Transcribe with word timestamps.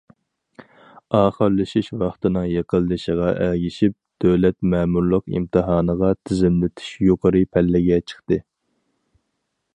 ئاخىرلىشىش 1.17 1.89
ۋاقتىنىڭ 2.03 2.47
يېقىنلىشىغا 2.51 3.27
ئەگىشىپ، 3.47 3.95
دۆلەت 4.25 4.57
مەمۇرلۇق 4.73 5.29
ئىمتىھانىغا 5.35 6.13
تىزىملىتىش 6.23 6.91
يۇقىرى 7.11 7.47
پەللىگە 7.53 8.05
چىقتى. 8.13 8.43